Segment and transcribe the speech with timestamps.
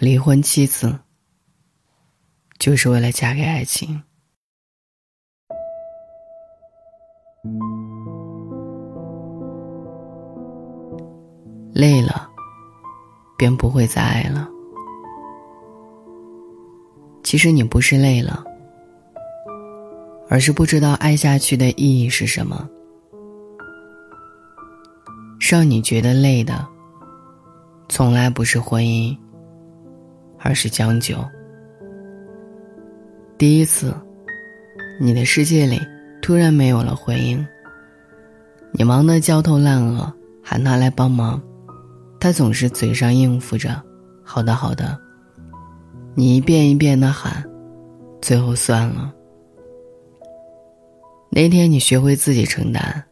[0.00, 0.96] 离婚妻子，
[2.58, 4.00] 就是为了嫁给爱情。
[11.72, 12.28] 累了，
[13.36, 14.48] 便不会再爱了。
[17.24, 18.44] 其实你不是累了，
[20.28, 22.68] 而是不知道爱下去的意义是什么。
[25.40, 26.66] 让你觉得累的，
[27.88, 29.16] 从来不是婚姻，
[30.40, 31.16] 而是将就。
[33.36, 33.94] 第一次，
[35.00, 35.80] 你的世界里
[36.20, 37.46] 突然没有了回应，
[38.72, 40.12] 你忙得焦头烂额，
[40.42, 41.40] 喊他来帮忙。
[42.20, 43.80] 他总是嘴上应付着，
[44.24, 44.98] 好的好的。
[46.14, 47.44] 你一遍一遍的喊，
[48.20, 49.14] 最后算了。
[51.30, 53.04] 那天你学会自己承担，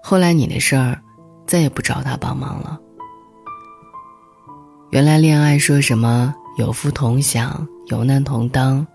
[0.00, 0.96] 后来你的事儿，
[1.44, 2.78] 再也不找他帮忙了。
[4.90, 8.86] 原来恋爱说什么有福同享，有难同当，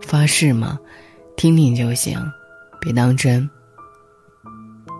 [0.00, 0.78] 发誓吗？
[1.36, 2.18] 听听就行，
[2.80, 3.48] 别当真。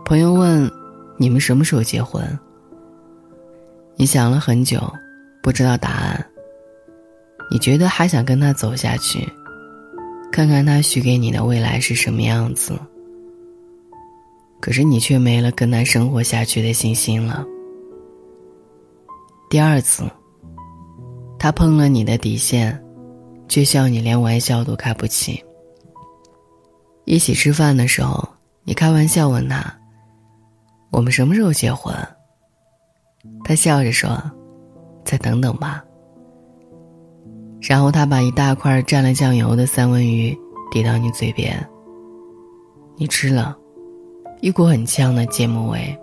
[0.05, 0.71] 朋友问，
[1.19, 2.23] 你们什么时候结婚？
[3.97, 4.81] 你想了很久，
[5.43, 6.27] 不知道答案。
[7.51, 9.29] 你觉得还想跟他走下去，
[10.31, 12.73] 看看他许给你的未来是什么样子。
[14.61, 17.45] 可是你却没了跟他生活下去的信心了。
[19.51, 20.05] 第二次，
[21.43, 22.81] 他碰了你的底线，
[23.49, 25.43] 却笑你连玩笑都开不起。
[27.05, 28.29] 一起吃饭的时候，
[28.63, 29.77] 你开玩笑问他
[30.93, 31.93] ：“我们什么时候结婚？”
[33.43, 34.23] 他笑着说
[35.03, 35.83] ：“再等等吧。”
[37.61, 40.39] 然后他把一大块蘸了酱油的三文鱼
[40.71, 41.61] 递到你嘴边。
[42.97, 43.59] 你吃了，
[44.43, 45.99] 一股很呛的芥末味。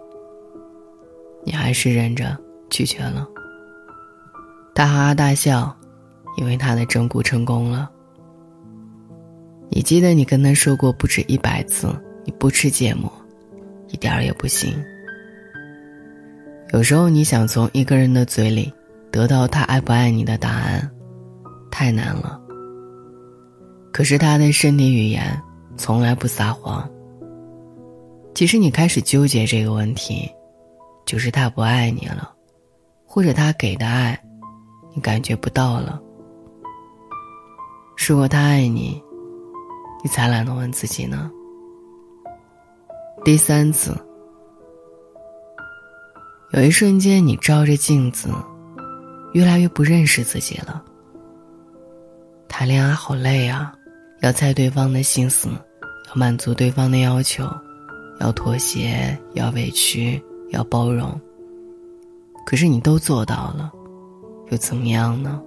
[1.46, 2.38] 你还是忍着
[2.70, 3.26] 拒绝了。
[4.80, 5.76] 他哈哈大笑，
[6.38, 7.92] 因为他的整蛊成功了。
[9.70, 11.94] 你记得你跟他说过不止一百次，
[12.24, 13.12] 你不吃芥末，
[13.90, 14.74] 一点儿也不行。
[16.72, 18.72] 有时候你想从一个人的嘴里
[19.12, 20.90] 得到他爱不爱你的答案，
[21.70, 22.40] 太难了。
[23.92, 25.38] 可是他的身体语言
[25.76, 26.90] 从来不撒谎。
[28.34, 30.32] 其实你开始纠结这个问题，
[31.06, 32.32] 就是他不爱你了，
[33.06, 34.18] 或者他给的爱，
[35.00, 36.02] 感觉不到了。
[38.08, 39.02] 如果他爱你，
[40.04, 41.30] 你才懒得问自己呢。
[43.24, 43.96] 第三次。
[46.52, 48.30] 有一瞬间，你照着镜子，
[49.34, 50.84] 越来越不认识自己了。
[52.48, 53.72] 谈恋爱好累啊，
[54.22, 55.48] 要猜对方的心思，
[56.08, 57.48] 要满足对方的要求，
[58.20, 61.22] 要妥协，要委屈，要包容。
[62.48, 63.72] 可是你都做到了，
[64.50, 65.42] 又怎么样呢？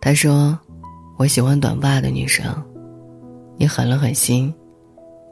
[0.00, 0.58] 他说
[1.16, 2.44] ：“我喜欢短发的女生。”
[3.56, 4.52] 你狠了狠心，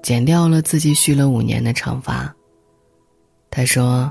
[0.02, 2.32] 剪掉了自己蓄了五年的长发。
[3.50, 4.08] 他说：“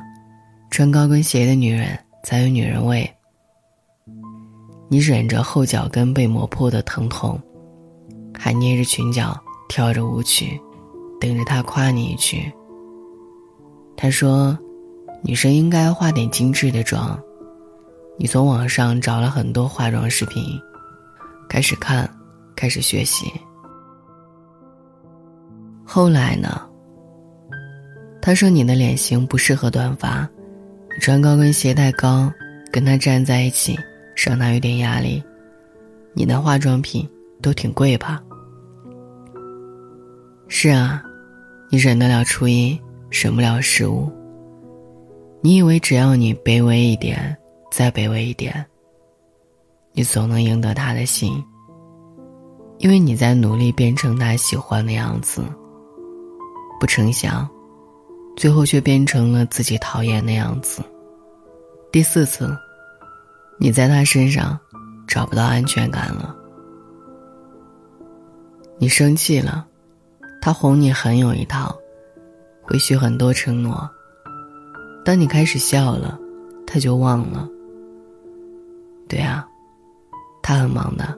[0.69, 3.09] 穿高跟鞋的女人才有女人味。”
[4.89, 7.39] 你忍着后脚跟被磨破的疼痛，
[8.37, 9.39] 还捏着裙角
[9.69, 10.59] 跳着舞曲，
[11.21, 12.51] 等着他夸你一句。
[13.95, 14.57] 他说
[15.21, 17.19] ：“女生应该化点精致的妆。”
[18.21, 20.43] 你从网上找了很多化妆视频，
[21.47, 22.09] 开始看，
[22.53, 23.31] 开始学习。
[25.85, 26.61] 后来呢？
[28.21, 30.29] 他说：“你的脸型不适合短发，
[30.93, 32.29] 你穿高跟鞋太高，
[32.73, 33.79] 跟他站在一起，
[34.17, 35.23] 让他有点压力。
[36.13, 37.09] 你的化妆品
[37.41, 38.21] 都挺贵吧？”
[40.49, 41.01] 是啊，
[41.69, 42.77] 你忍得了初一，
[43.09, 44.11] 忍不了十五。
[45.41, 47.37] 你以为只要你卑微一点，
[47.71, 48.65] 再卑微一点，
[49.93, 51.43] 你总能赢得他的心，
[52.79, 55.43] 因为你在努力变成他喜欢的样子。
[56.79, 57.49] 不成想。
[58.37, 60.81] 最后却变成了自己讨厌的样子。
[61.91, 62.57] 第四次，
[63.57, 64.57] 你在他身上
[65.05, 66.33] 找不到安全感了。
[68.77, 69.67] 你生气了，
[70.41, 71.77] 他哄你很有一套，
[72.61, 73.89] 会许很多承诺。
[75.09, 76.19] 当你开始笑了，
[76.67, 77.49] 他就忘了。
[79.07, 79.43] 对啊，
[80.43, 81.17] 他很忙的。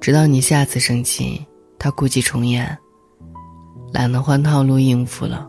[0.00, 1.46] 直到你下次生气，
[1.78, 2.76] 他故伎重演，
[3.92, 5.48] 懒得换套路应付了。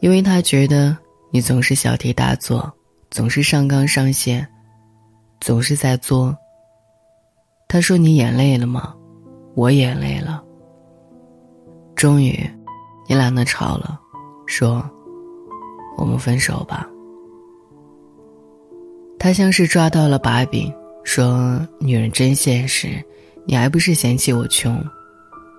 [0.00, 0.94] 因为他觉得
[1.30, 2.70] 你总是小题大做，
[3.10, 4.46] 总是上纲上线，
[5.40, 6.36] 总是在作。
[7.68, 8.94] 他说：“你眼泪了吗？”
[9.56, 10.44] 我眼泪了。
[11.96, 12.38] 终于，
[13.08, 13.98] 你懒得吵了，
[14.46, 14.84] 说
[15.96, 16.88] ：“我们分手吧。”
[19.18, 20.72] 他像是抓到了把柄，
[21.04, 23.02] 说：“女人真现实，
[23.46, 24.84] 你还不是嫌弃我穷？”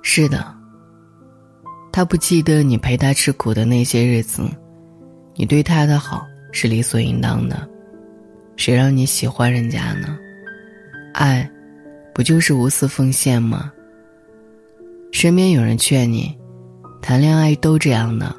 [0.03, 0.53] 是的。
[1.91, 4.43] 他不记得你陪他吃苦的那些日子，
[5.35, 7.69] 你对他的好是理所应当的，
[8.57, 10.17] 谁让你喜欢人家呢？
[11.13, 11.47] 爱，
[12.13, 13.71] 不就是无私奉献吗？
[15.11, 16.35] 身边有人劝你，
[16.99, 18.35] 谈恋爱都这样的，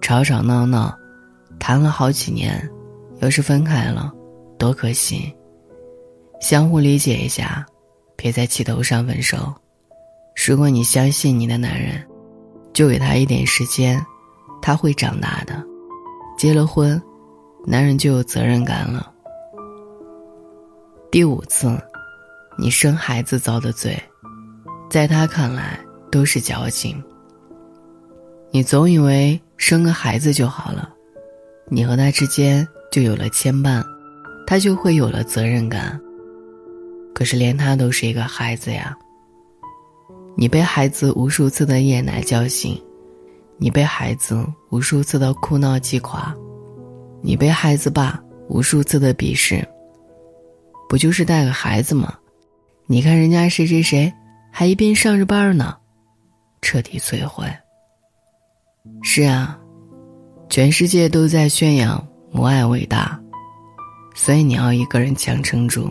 [0.00, 0.96] 吵吵闹闹，
[1.58, 2.68] 谈了好几年，
[3.20, 4.12] 要是分开了，
[4.58, 5.34] 多可惜。
[6.40, 7.64] 相互理解一下，
[8.16, 9.52] 别在气头上分手。
[10.46, 12.04] 如果你相信你的男人。
[12.72, 14.00] 就给他一点时间，
[14.62, 15.60] 他会长大的。
[16.38, 17.02] 结了婚，
[17.66, 19.12] 男人就有责任感了。
[21.10, 21.76] 第五次，
[22.56, 24.00] 你生孩子遭的罪，
[24.88, 25.80] 在他看来
[26.12, 27.02] 都是矫情。
[28.52, 30.88] 你总以为生个孩子就好了，
[31.68, 33.84] 你和他之间就有了牵绊，
[34.46, 36.00] 他就会有了责任感。
[37.14, 38.96] 可是连他都是一个孩子呀。
[40.34, 42.82] 你被孩子无数次的夜奶叫醒，
[43.58, 46.34] 你被孩子无数次的哭闹击垮，
[47.20, 48.18] 你被孩子爸
[48.48, 49.62] 无数次的鄙视。
[50.88, 52.14] 不就是带个孩子吗？
[52.86, 54.10] 你看人家谁谁谁，
[54.50, 55.76] 还一边上着班呢，
[56.62, 57.46] 彻底摧毁。
[59.02, 59.58] 是啊，
[60.48, 63.20] 全世界都在宣扬母爱伟大，
[64.14, 65.90] 所以你要一个人强撑住。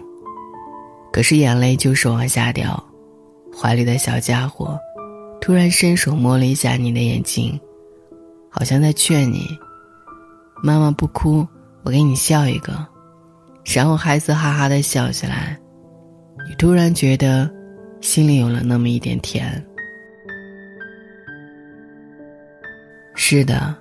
[1.11, 2.83] 可是眼泪就是往下掉。
[3.55, 4.77] 怀里的小家伙，
[5.41, 7.59] 突然伸手摸了一下你的眼睛，
[8.49, 9.47] 好像在劝你
[10.63, 11.45] ：“妈妈不哭，
[11.83, 12.73] 我给你笑一个。”
[13.65, 15.59] 然后孩子哈哈的笑起来，
[16.47, 17.51] 你突然觉得
[18.01, 19.63] 心里有了那么一点甜。
[23.21, 23.75] 是的，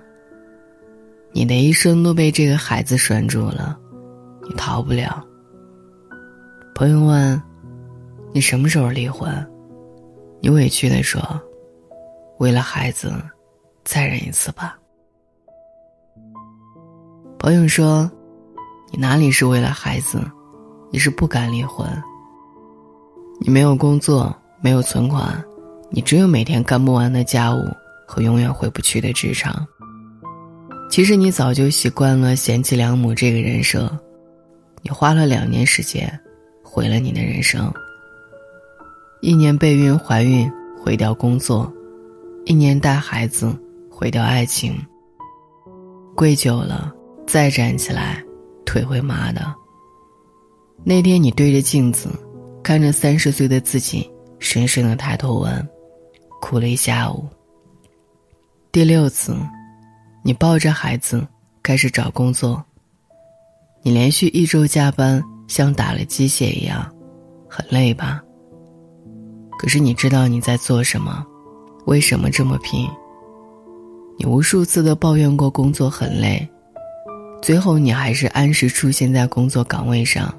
[1.31, 3.79] 你的一生都被这个孩子拴住了，
[4.43, 5.25] 你逃不了。
[6.75, 7.41] 朋友问
[8.35, 9.33] ：“你什么时候离婚？”
[10.43, 11.21] 你委屈的说
[12.37, 13.13] ：“为了孩子，
[13.85, 14.77] 再忍一次吧。”
[17.39, 18.11] 朋友说
[18.91, 20.21] ：“你哪里是为了孩子，
[20.91, 21.87] 你是不敢离婚。
[23.39, 25.41] 你没有工作，没有存款，
[25.89, 27.59] 你只有每天干不完的家务
[28.11, 29.67] 和永远回不去的职场。
[30.89, 33.87] 其实你早就习惯了贤妻良母这个人设，
[34.81, 36.19] 你花了两年时间，
[36.63, 37.71] 毁了你的人生。”
[39.21, 40.51] 一年备孕怀孕
[40.81, 41.71] 毁掉工作，
[42.45, 43.55] 一年带孩子
[43.91, 44.75] 毁掉爱情。
[46.15, 46.91] 跪久了
[47.27, 48.23] 再站起来，
[48.65, 49.53] 腿会麻的。
[50.83, 52.09] 那天你对着镜子，
[52.63, 54.09] 看着三十岁的自己，
[54.39, 55.69] 深深的抬头纹，
[56.41, 57.27] 哭了一下午。
[58.71, 59.35] 第六次，
[60.21, 61.27] 你抱着孩子
[61.63, 62.63] 开始找工作。
[63.81, 66.87] 你连续一周加班，像打了鸡血一样，
[67.49, 68.21] 很累吧？
[69.57, 71.25] 可是你知道你在做什么？
[71.87, 72.87] 为什么这么拼？
[74.19, 76.47] 你无数次的抱怨过工作很累，
[77.41, 80.31] 最后你还是按时出现在工作岗位上。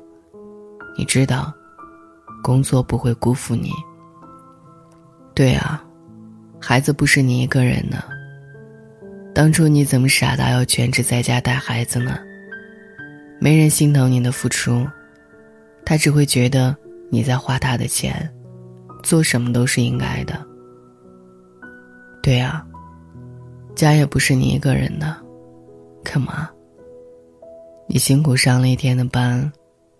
[0.96, 1.52] 你知道，
[2.44, 3.72] 工作不会辜负你。
[5.34, 5.82] 对啊，
[6.60, 8.19] 孩子不是你一个人的。
[9.34, 12.18] 当初你怎么傻到要全职在家带孩子呢？
[13.40, 14.86] 没人心疼你的付出，
[15.84, 16.76] 他只会觉得
[17.10, 18.30] 你在花他的钱。
[19.02, 20.46] 做什么都是应该的。
[22.22, 22.62] 对啊，
[23.74, 25.16] 家也不是你一个人的，
[26.04, 26.50] 干嘛？
[27.88, 29.50] 你辛苦上了一天的班，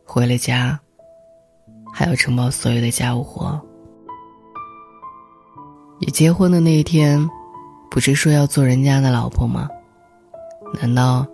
[0.05, 0.79] 回了家，
[1.91, 3.59] 还要承包所有的家务活。
[5.99, 7.27] 你结婚的那一天，
[7.91, 9.69] 不是说要做人家的老婆吗？
[10.81, 11.27] 难道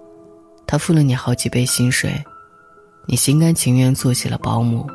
[0.66, 2.10] 他付了你好几倍薪水，
[3.06, 4.86] 你心甘情愿做起了保姆？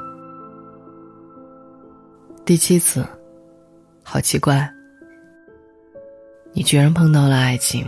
[2.44, 3.06] 第七次，
[4.02, 4.68] 好奇怪。
[6.54, 7.86] 你居然碰到了爱情。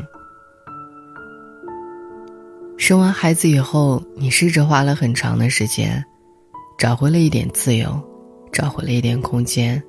[2.77, 6.01] 生完孩子以后，你试着花了很长的时间，
[6.77, 8.00] 找回了一点自由，
[8.51, 9.82] 找回了一点空间，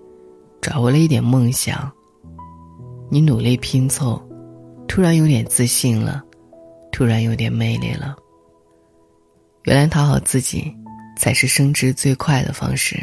[0.62, 1.92] 找回了一点梦想。
[3.14, 4.20] 你努力拼凑，
[4.88, 6.20] 突然有点自信了，
[6.90, 8.16] 突然有点魅力了。
[9.66, 10.74] 原来讨好自己，
[11.16, 13.00] 才是升职最快的方式。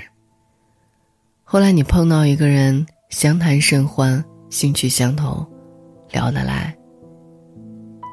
[1.45, 5.47] 后来你碰到一个人，相谈甚欢，兴趣相投，
[6.09, 6.75] 聊得来。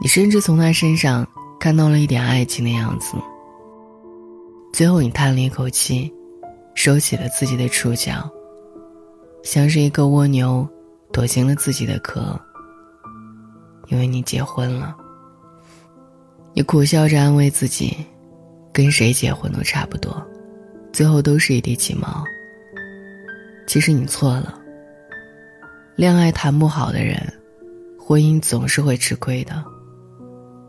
[0.00, 1.26] 你甚至从他身上
[1.58, 3.16] 看到了一点爱情的样子。
[4.72, 6.14] 最后你叹了一口气，
[6.76, 8.30] 收起了自己的触角，
[9.42, 10.64] 像是一个蜗牛，
[11.12, 12.38] 躲进了自己的壳。
[13.88, 14.94] 因为你结婚了。
[16.52, 17.96] 你苦笑着安慰自己，
[18.72, 20.22] 跟谁结婚都差不多，
[20.92, 22.22] 最后都是一地鸡毛。
[23.66, 24.60] 其实你错了。
[25.96, 27.20] 恋爱谈不好的人，
[27.98, 29.64] 婚姻总是会吃亏的。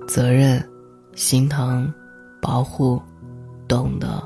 [0.07, 0.63] 责任、
[1.13, 1.93] 心疼、
[2.41, 3.01] 保护、
[3.67, 4.23] 懂得，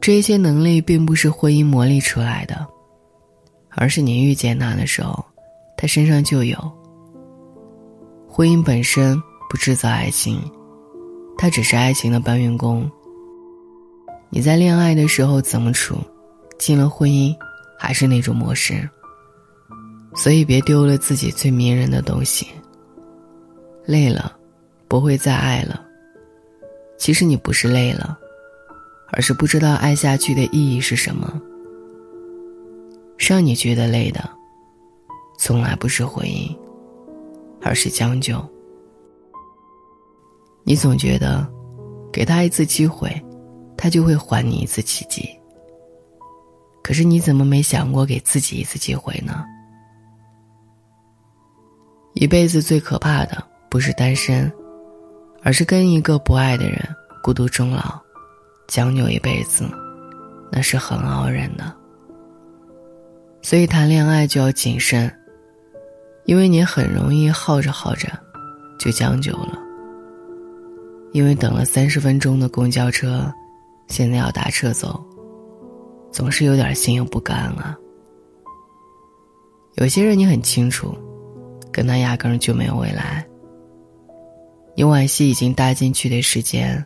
[0.00, 2.66] 这些能力并不是婚姻磨砺出来的，
[3.76, 5.24] 而是你遇见他的时候，
[5.76, 6.56] 他身上就有。
[8.28, 10.40] 婚姻本身不制造爱情，
[11.36, 12.88] 它只是爱情的搬运工。
[14.28, 15.96] 你在恋爱的时候怎么处，
[16.58, 17.34] 进了婚姻
[17.78, 18.88] 还是那种模式。
[20.14, 22.46] 所以别丢了自己最迷人的东西。
[23.84, 24.36] 累了，
[24.86, 25.84] 不会再爱了。
[26.96, 28.18] 其实你不是累了，
[29.12, 31.40] 而是不知道爱下去的意义是什么。
[33.28, 34.28] 让你觉得累的，
[35.38, 36.56] 从来不是婚姻，
[37.62, 38.42] 而是将就。
[40.64, 41.46] 你总觉得，
[42.12, 43.08] 给他一次机会，
[43.76, 45.28] 他就会还你一次奇迹。
[46.82, 49.44] 可是你怎么没想过给自己一次机会呢？
[52.14, 54.50] 一辈子最可怕的不是单身，
[55.42, 56.78] 而是跟一个不爱的人
[57.22, 58.00] 孤独终老，
[58.66, 59.64] 将就一辈子，
[60.50, 61.79] 那是很熬人的。
[63.42, 65.12] 所以谈恋爱就要谨慎，
[66.24, 68.08] 因为你很容易耗着耗着，
[68.78, 69.58] 就将就了。
[71.12, 73.32] 因为等了三十分钟的公交车，
[73.88, 75.04] 现在要打车走，
[76.10, 77.76] 总是有点心有不甘啊。
[79.74, 80.96] 有些人你很清楚。
[81.72, 83.24] 跟他压根就没有未来。
[84.74, 86.84] 你惋惜已经搭进去的时间，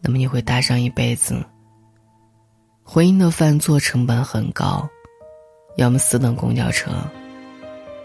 [0.00, 1.34] 那么你会搭上一辈子。
[2.84, 4.88] 婚姻的犯错成本很高，
[5.76, 6.90] 要么死等公交车，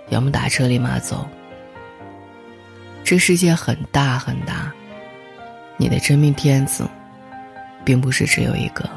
[0.10, 1.28] 要么打车立马走。
[3.04, 4.72] 这世界很大很大，
[5.78, 6.88] 你的真命天子，
[7.84, 8.90] 并不是只有一个。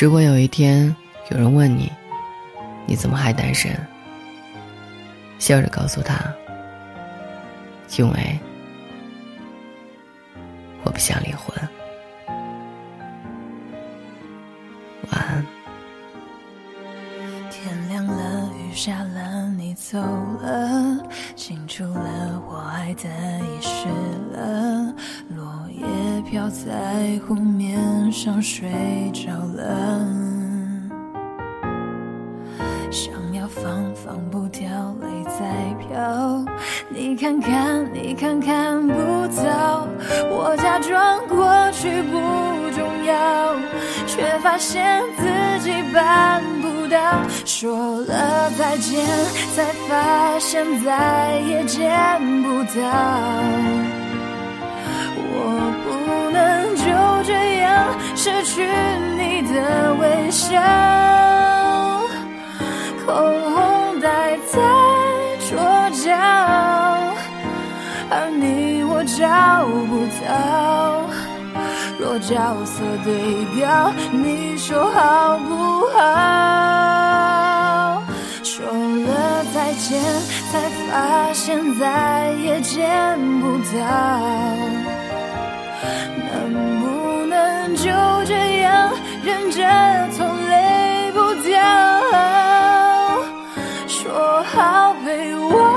[0.00, 0.94] 如果有一天
[1.30, 1.90] 有人问你，
[2.86, 3.74] 你怎么还单身？
[5.38, 6.16] 笑着告诉他
[7.96, 8.38] ：“因为
[10.82, 11.56] 我不想离婚。”
[19.90, 20.98] 走了，
[21.34, 23.88] 清楚了我爱的遗失
[24.36, 24.92] 了，
[25.34, 25.82] 落叶
[26.30, 28.70] 飘在湖面上，睡
[29.14, 30.06] 着了，
[32.90, 34.68] 想要放放不掉。
[35.00, 36.44] 泪在飘，
[36.90, 38.86] 你看看，你看看
[44.48, 46.98] 发现自己办不到。
[47.44, 49.06] 说了再见，
[49.54, 51.86] 才发现再也见
[52.42, 52.80] 不到。
[55.20, 56.82] 我不能就
[57.24, 58.66] 这样失去
[59.18, 60.58] 你的微笑，
[63.04, 63.12] 口
[63.54, 64.56] 红戴在。
[68.10, 71.04] 而你我找不到，
[71.98, 75.98] 若角色对调，你说好不好？
[78.44, 80.00] 说了再见，
[80.52, 83.78] 才发现再也见不到，
[86.30, 86.86] 能不
[87.26, 87.90] 能就
[88.26, 88.92] 这样
[89.24, 89.60] 忍着
[90.16, 90.24] 痛？
[90.48, 91.58] 泪不掉？
[93.88, 95.67] 说好会忘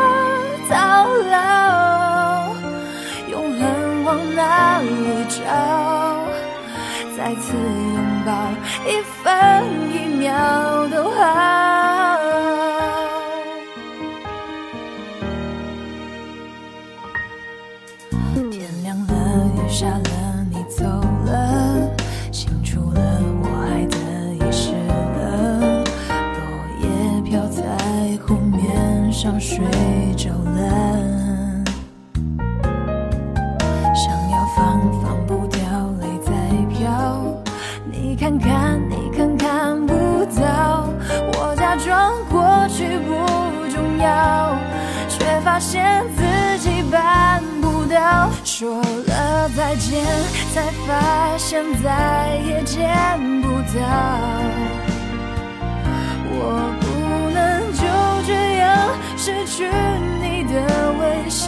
[7.33, 8.33] 再次拥抱，
[8.85, 9.23] 一分
[9.89, 10.35] 一秒
[10.89, 11.17] 都好。
[18.51, 19.13] 天亮了，
[19.55, 20.83] 雨下了，你走
[21.25, 21.89] 了，
[22.33, 22.99] 清除了
[23.41, 23.95] 我爱的
[24.35, 25.85] 遗失了，
[26.35, 26.39] 落
[26.81, 26.85] 叶
[27.21, 27.61] 飘在
[28.27, 29.63] 湖面上，睡
[50.91, 52.89] 发现再也见
[53.41, 53.79] 不到。
[56.33, 56.37] 我
[56.81, 56.83] 不
[57.33, 57.39] 能
[57.71, 57.81] 就
[58.27, 58.67] 这样
[59.15, 59.69] 失去
[60.21, 60.53] 你的
[60.99, 61.47] 微笑，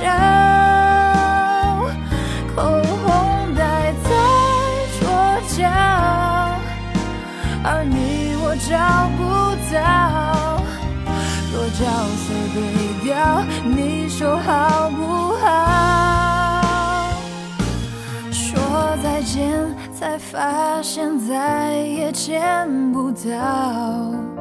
[2.55, 2.57] 口
[3.03, 3.05] 红
[3.53, 4.09] 待在
[5.01, 5.01] 桌
[5.57, 5.59] 角，
[7.65, 7.95] 而你
[8.41, 8.71] 我找
[9.17, 9.21] 不
[9.73, 9.75] 到。
[11.51, 11.83] 若角
[12.23, 12.57] 色对
[13.03, 13.11] 调，
[13.65, 15.01] 你说好不
[20.33, 24.32] 发现再也见不到。